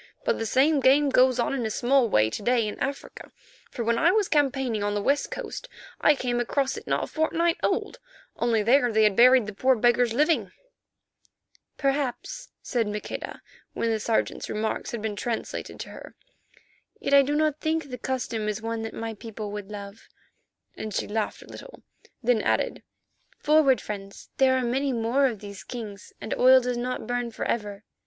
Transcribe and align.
But 0.25 0.39
the 0.39 0.47
same 0.47 0.79
game 0.79 1.09
goes 1.11 1.37
on 1.37 1.53
in 1.53 1.63
a 1.63 1.69
small 1.69 2.09
way 2.09 2.31
to 2.31 2.41
day 2.41 2.67
in 2.67 2.79
Africa, 2.79 3.31
for 3.69 3.83
when 3.83 3.99
I 3.99 4.11
was 4.11 4.27
campaigning 4.27 4.83
on 4.83 4.95
the 4.95 5.01
West 5.03 5.29
Coast 5.29 5.69
I 5.99 6.15
came 6.15 6.39
across 6.39 6.75
it 6.75 6.87
not 6.87 7.03
a 7.03 7.05
fortnight 7.05 7.57
old, 7.61 7.99
only 8.35 8.63
there 8.63 8.91
they 8.91 9.03
had 9.03 9.15
buried 9.15 9.45
the 9.45 9.53
poor 9.53 9.75
beggars 9.75 10.11
living." 10.11 10.53
"Perhaps," 11.77 12.49
said 12.63 12.87
Maqueda, 12.87 13.43
when 13.73 13.91
the 13.91 13.99
Sergeant's 13.99 14.49
remarks 14.49 14.89
had 14.89 15.03
been 15.03 15.15
translated 15.15 15.79
to 15.81 15.89
her. 15.89 16.15
"Yet 16.99 17.13
I 17.13 17.21
do 17.21 17.35
not 17.35 17.59
think 17.61 17.91
the 17.91 17.99
custom 17.99 18.49
is 18.49 18.59
one 18.59 18.81
that 18.81 18.95
my 18.95 19.13
people 19.13 19.51
would 19.51 19.69
love," 19.69 20.07
and 20.75 20.91
she 20.95 21.07
laughed 21.07 21.43
a 21.43 21.47
little, 21.47 21.83
then 22.23 22.41
added, 22.41 22.81
"forward, 23.37 23.79
friends, 23.79 24.29
there 24.37 24.57
are 24.57 24.63
many 24.65 24.93
more 24.93 25.27
of 25.27 25.41
these 25.41 25.63
kings 25.63 26.11
and 26.19 26.33
oil 26.33 26.59
does 26.59 26.75
not 26.75 27.05
burn 27.05 27.29
for 27.29 27.45
ever." 27.45 27.83